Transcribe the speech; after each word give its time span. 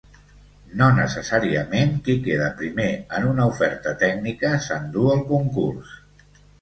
No 0.77 0.85
necessàriament 0.99 1.91
qui 2.07 2.15
queda 2.27 2.47
primer 2.61 2.87
en 3.19 3.27
una 3.33 3.47
oferta 3.53 3.93
tècnica 4.05 4.51
s’endú 4.69 5.05
el 5.17 5.23
concurs. 5.35 5.97